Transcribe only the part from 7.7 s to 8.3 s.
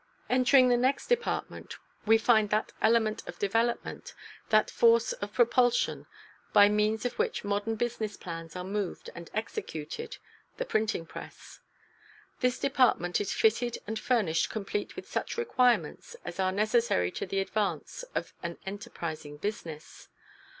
business